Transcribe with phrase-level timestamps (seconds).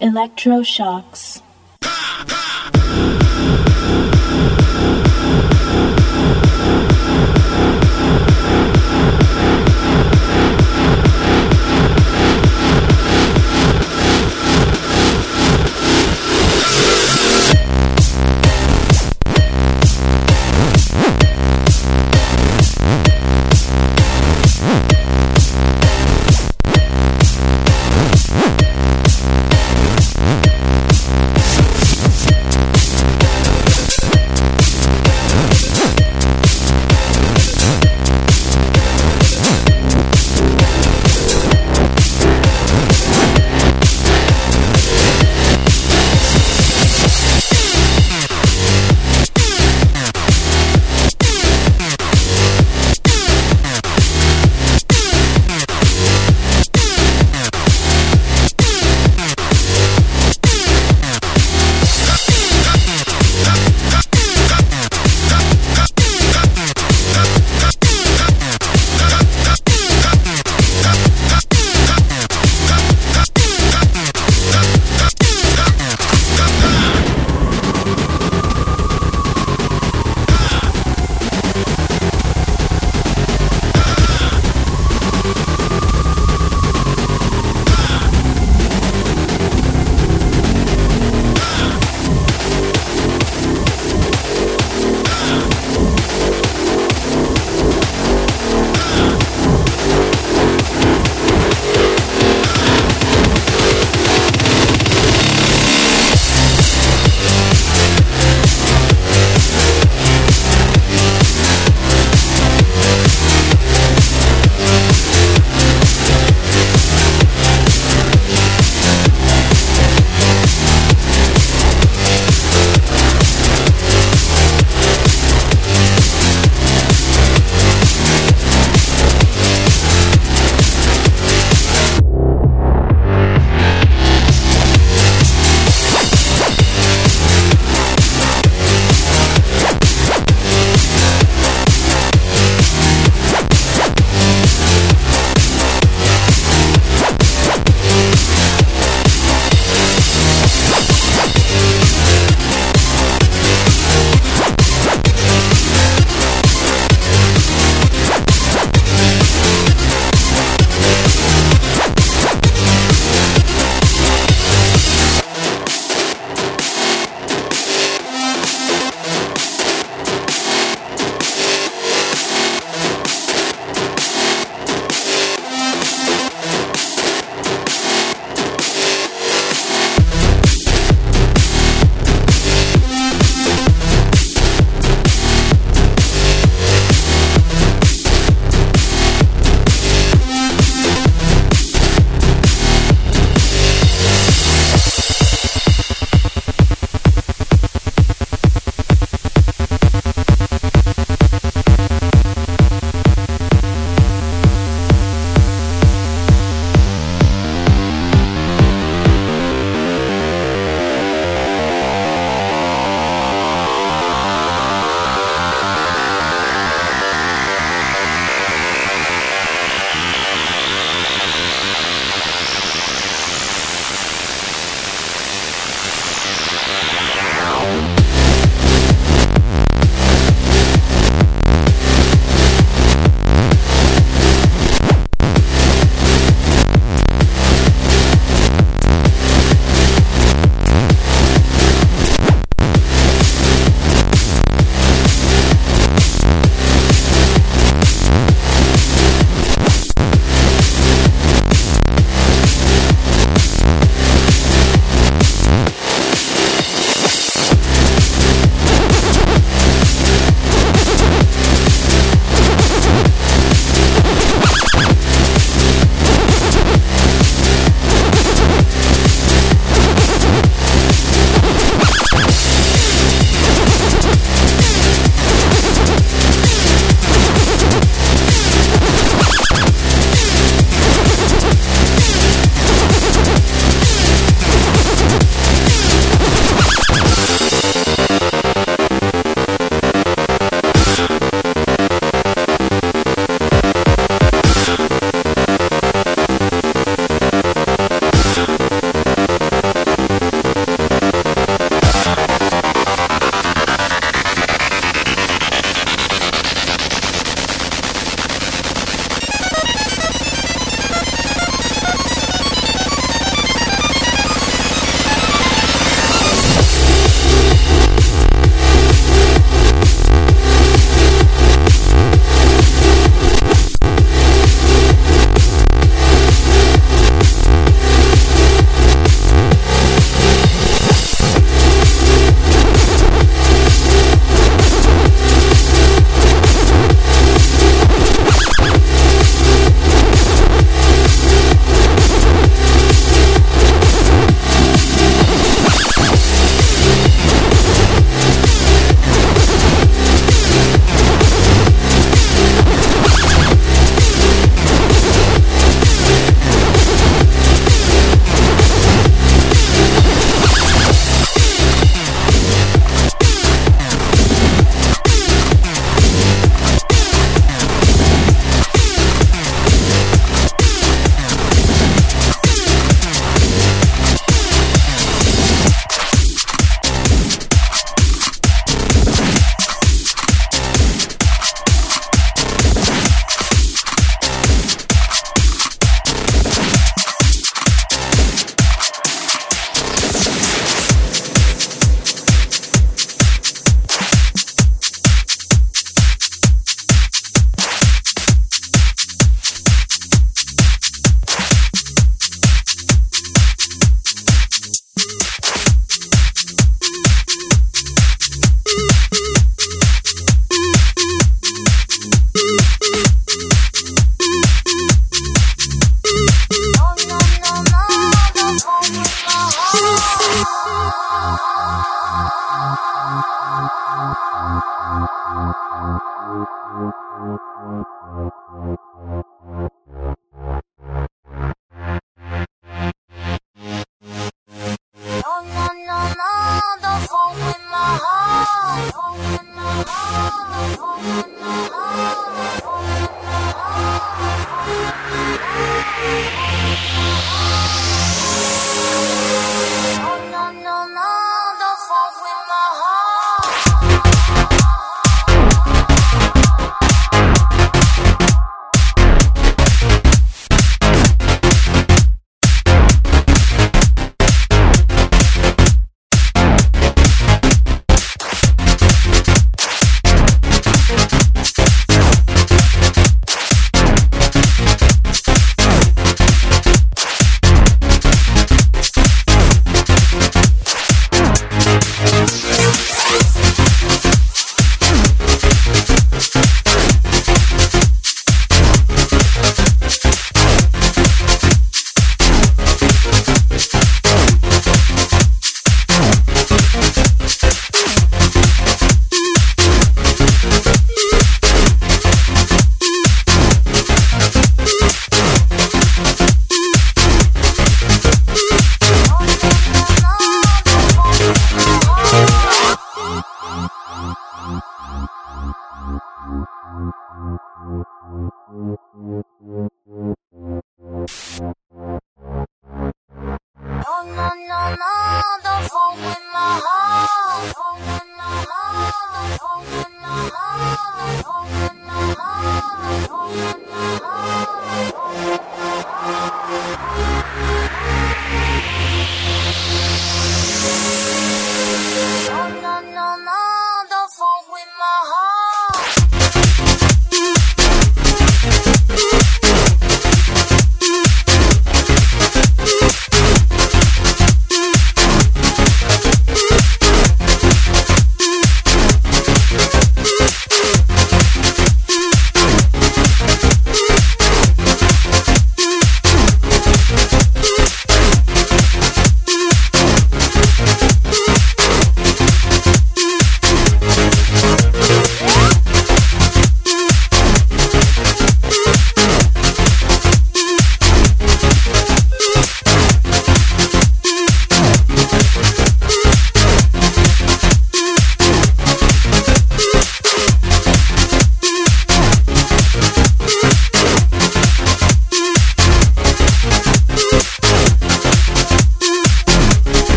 [0.00, 1.42] Electroshocks.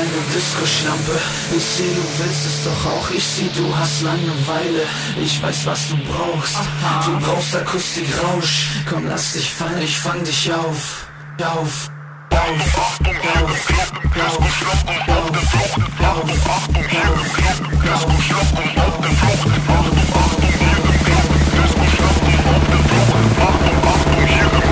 [0.00, 1.18] eine Disco-Schlampe
[1.56, 3.10] Ich seh, du willst es doch auch.
[3.10, 4.84] Ich seh, du hast Langeweile.
[5.22, 6.56] Ich weiß, was du brauchst.
[7.04, 8.68] Du brauchst Akustik-Rausch.
[8.88, 11.06] Komm, lass dich fallen, ich fang dich auf.
[11.42, 11.90] Auf.
[12.30, 15.30] Achtung, hier im Club, Disco-Schlampen auf.
[15.30, 19.00] Der Flucht Achtung, hier im Club, Disco-Schlampen auf.
[19.00, 19.48] Der Flucht
[20.20, 21.26] Achtung, hier im Club,
[21.56, 22.64] Disco-Schlampen auf.
[22.70, 23.34] der Flucht
[23.90, 24.69] Achtung, hier im Club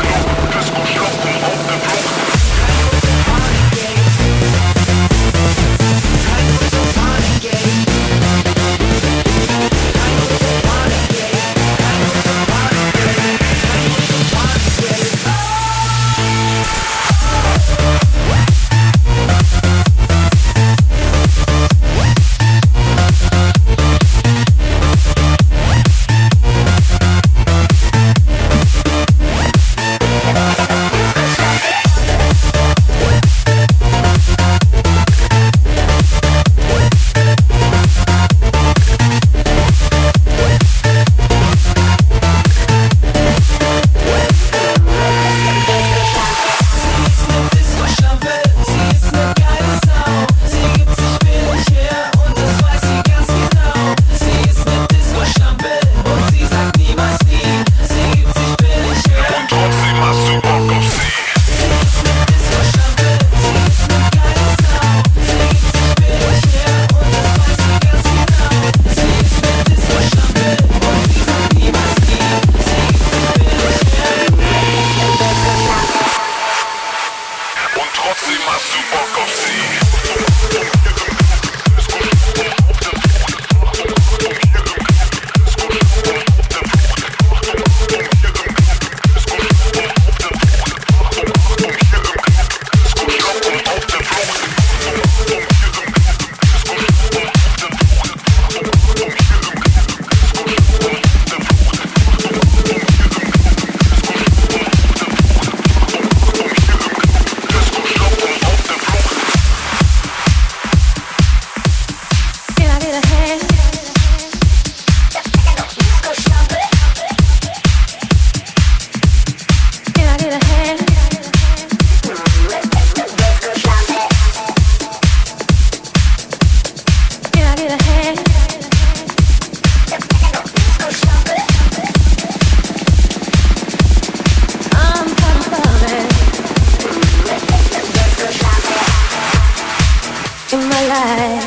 [140.91, 141.38] in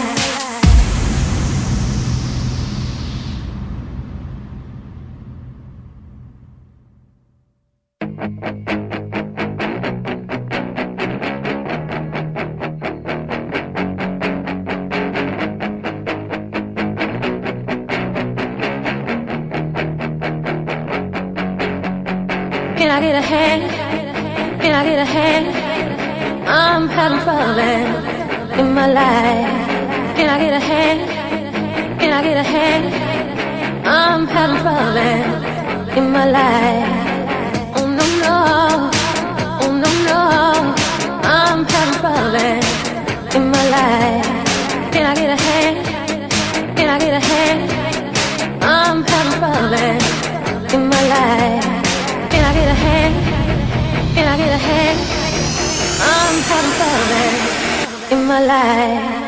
[28.81, 30.15] my life.
[30.17, 31.01] Can I get a hand?
[32.01, 32.85] Can I get a hand?
[33.85, 34.97] I'm having fun
[36.00, 36.89] in my life.
[37.77, 38.38] Oh no no,
[39.63, 40.19] oh no no,
[41.38, 42.36] I'm having fun
[43.38, 44.29] in my life.
[44.93, 45.77] Can I get a hand?
[46.77, 47.62] Can I get a hand?
[48.75, 49.73] I'm having fun
[50.75, 51.67] in my life.
[52.32, 53.15] Can I get a hand?
[54.15, 54.99] Can I get a hand?
[56.13, 57.61] I'm having fun
[58.12, 59.20] in my life.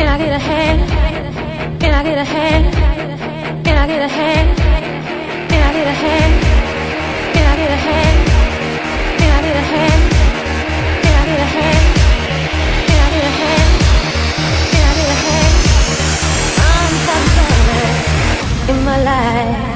[0.00, 0.80] Can I get a hand?
[1.78, 2.74] Can I a hand?
[3.64, 4.56] Can I a hand?
[5.50, 6.34] Can I a hand?
[7.34, 8.32] Can I a hand?
[9.18, 10.02] Can I a hand?
[12.82, 13.72] Can I a hand?
[14.70, 15.54] Can I a hand?
[16.56, 16.74] I
[18.70, 19.69] in my life.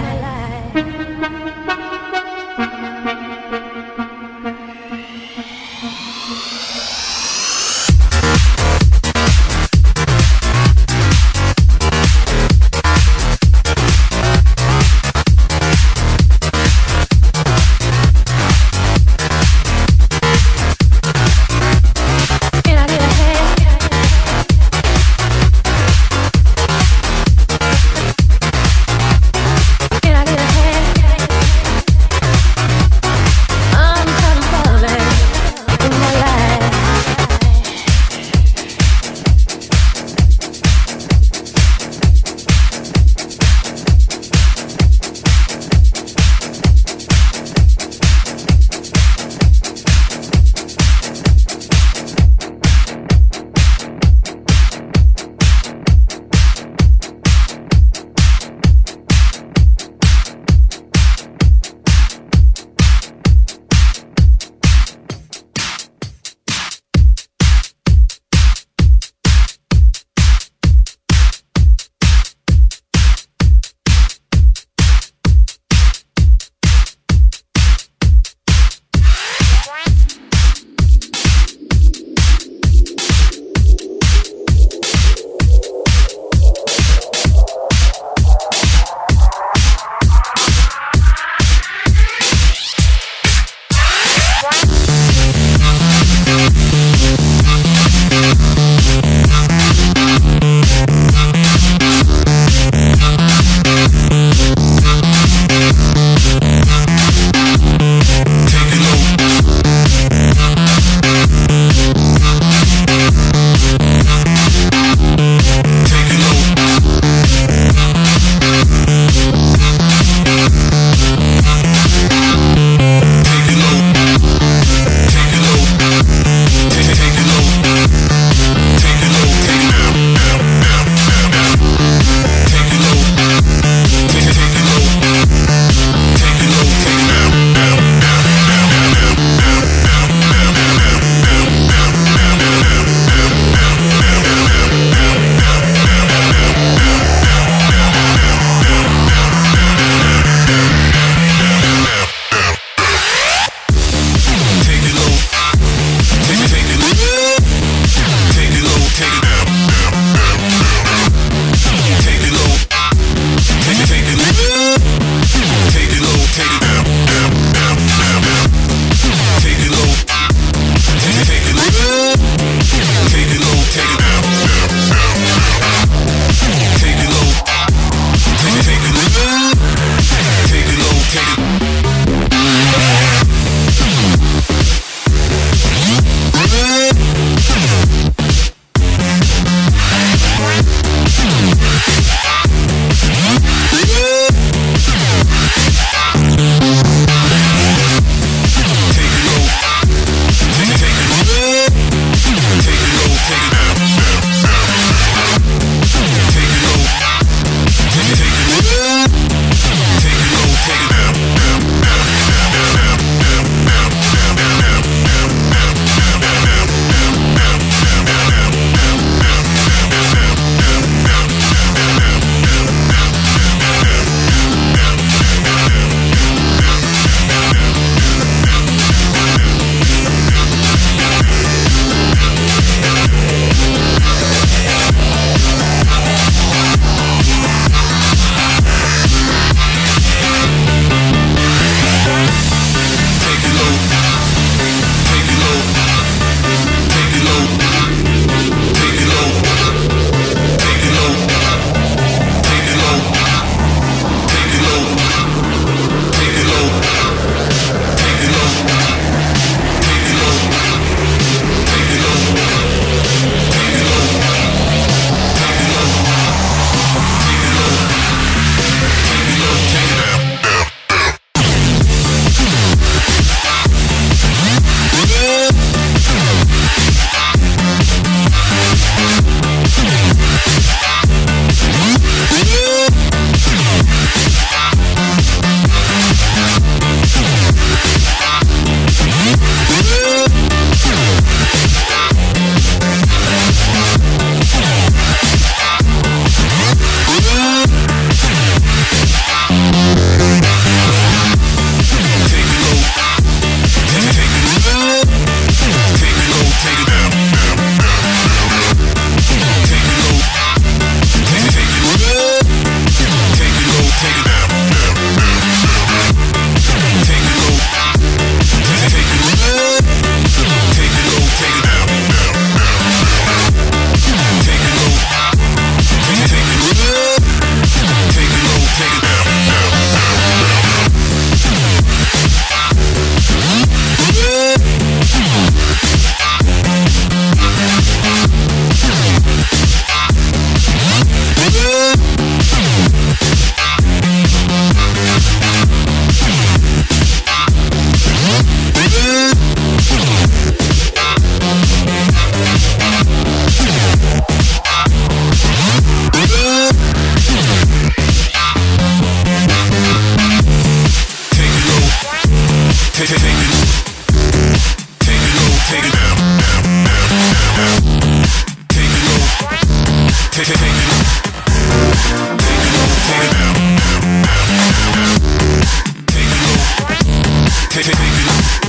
[377.75, 378.64] Take, take, take.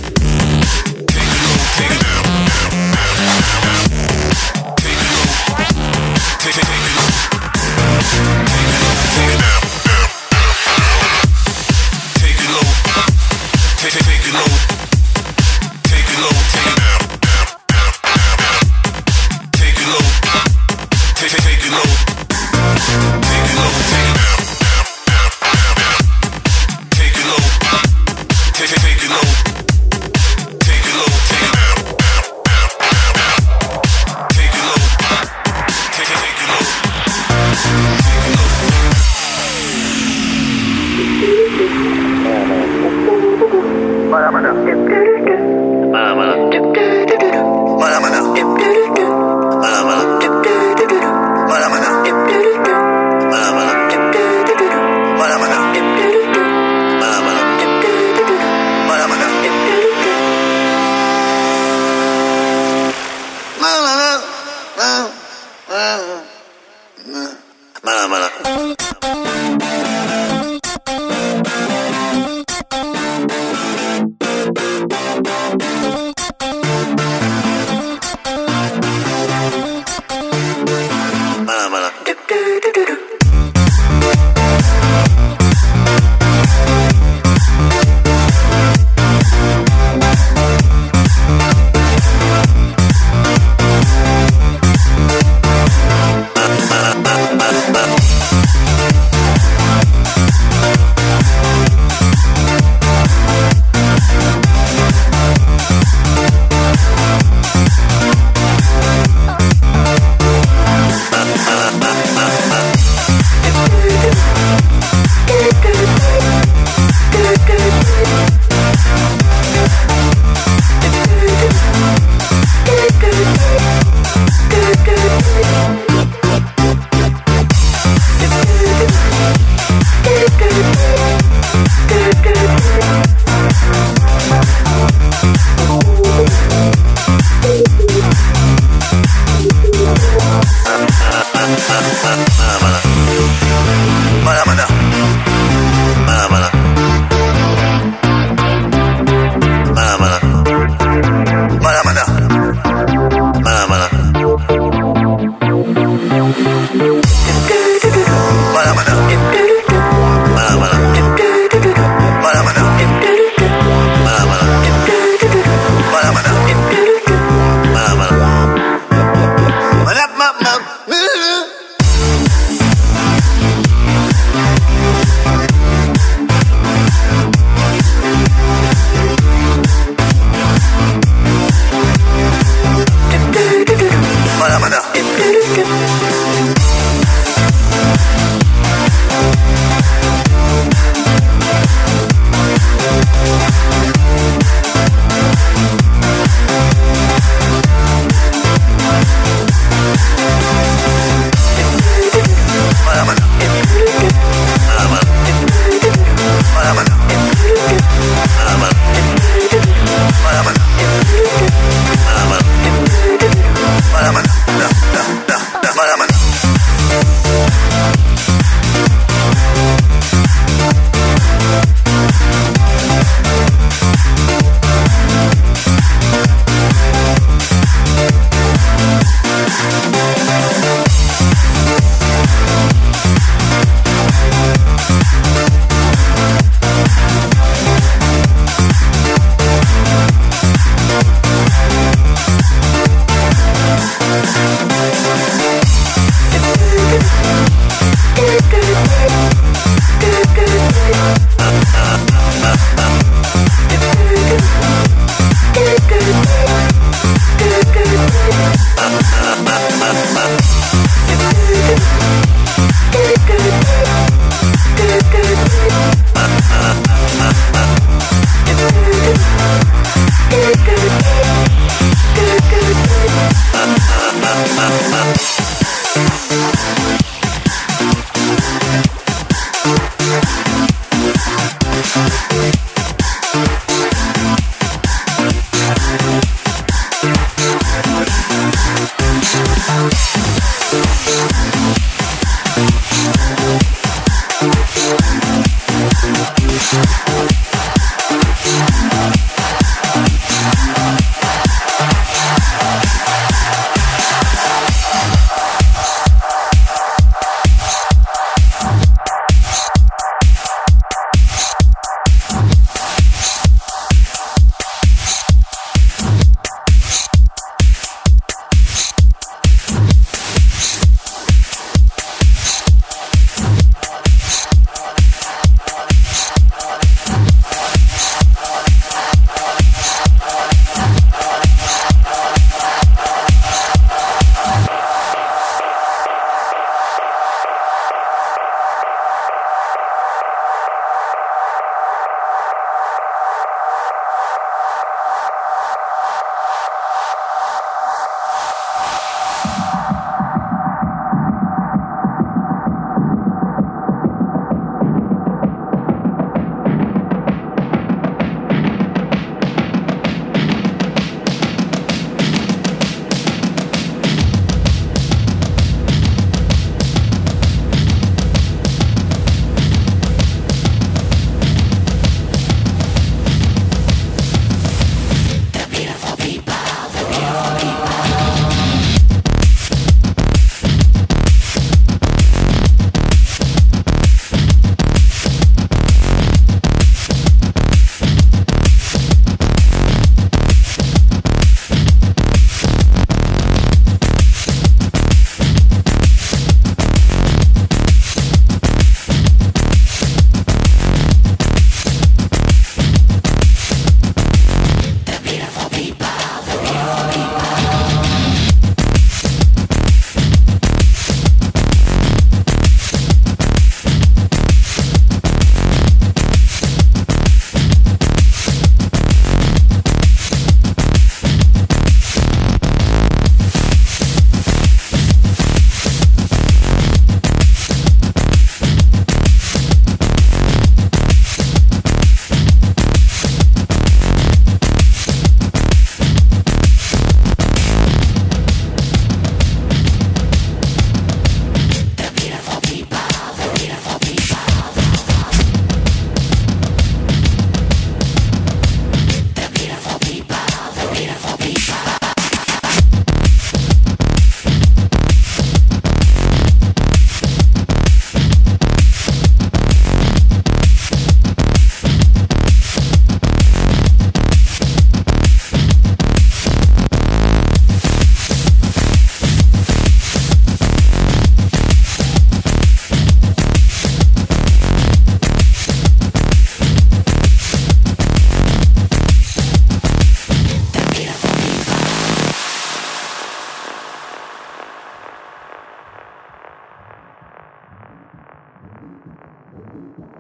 [81.76, 81.92] semana.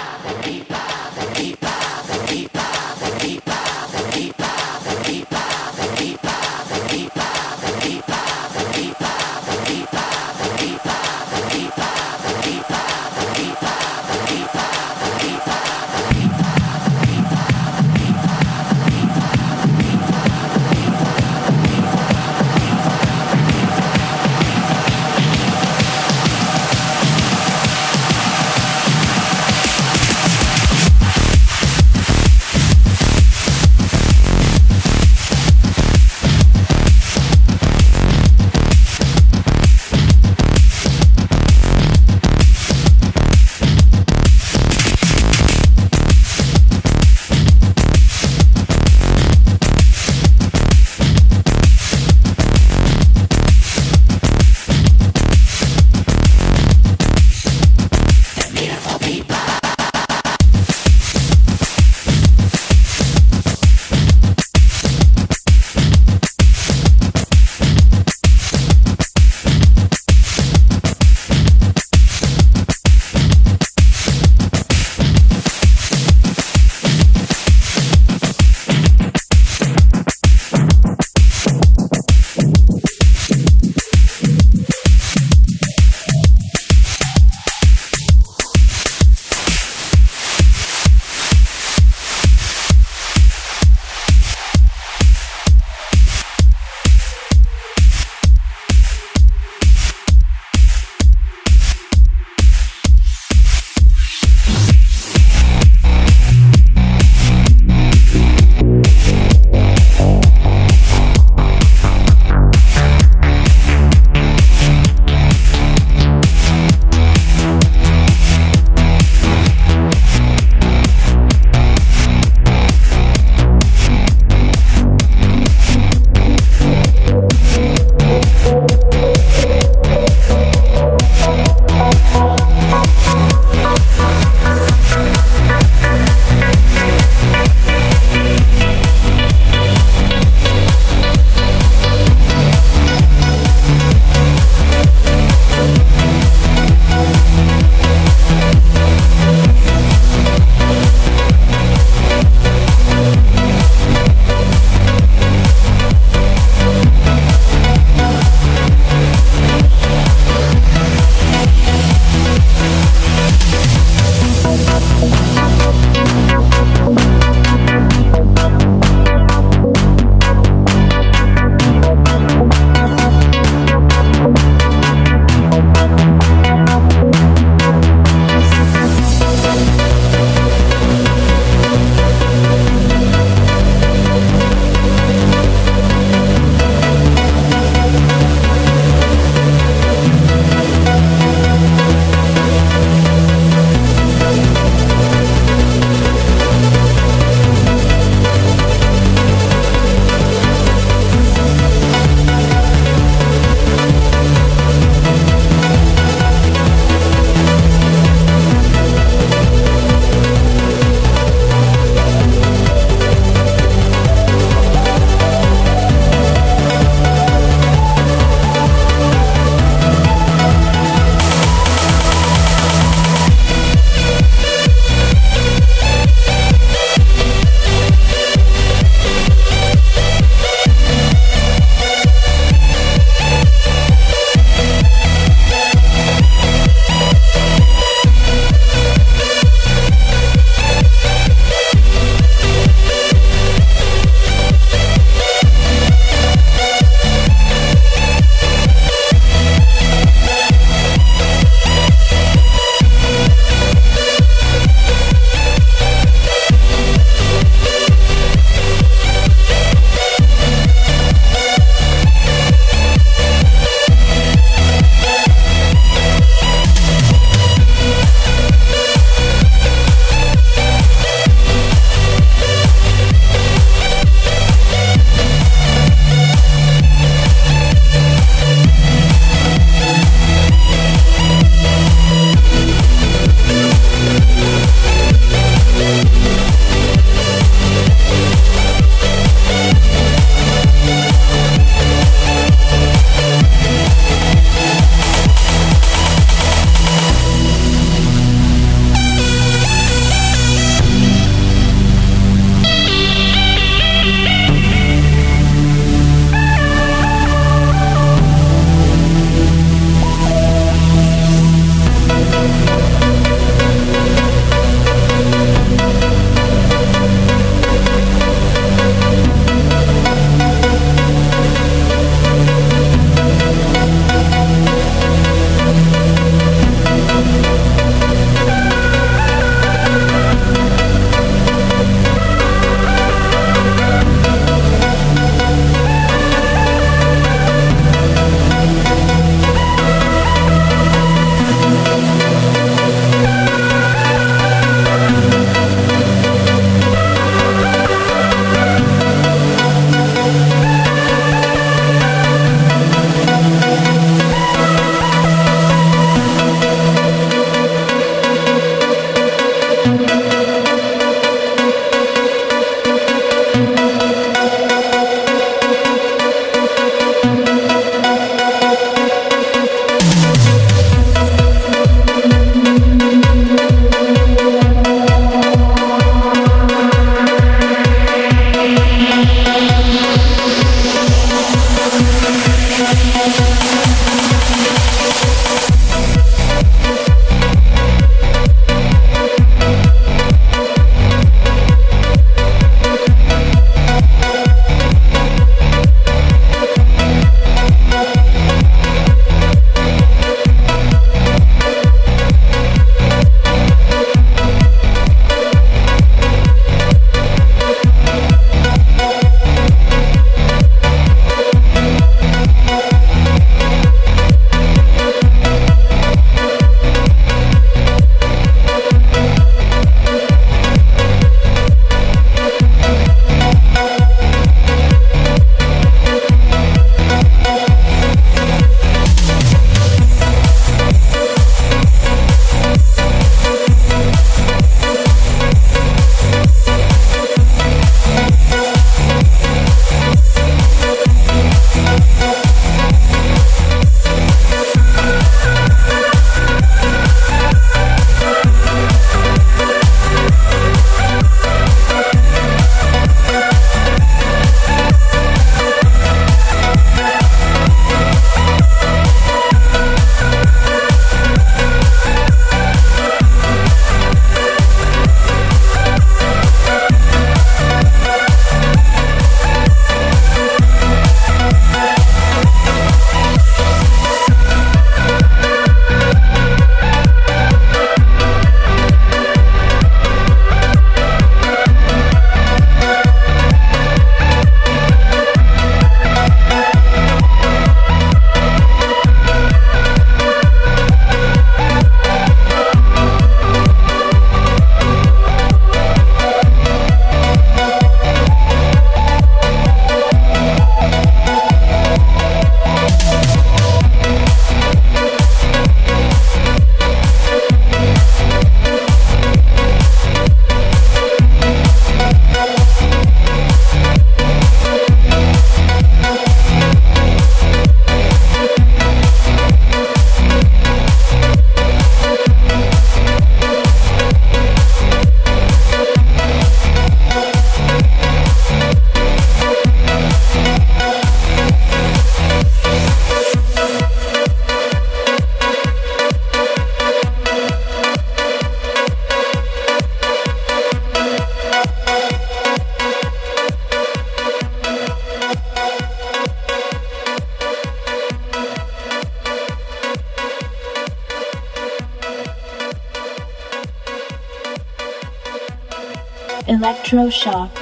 [557.12, 557.61] Electroshocks.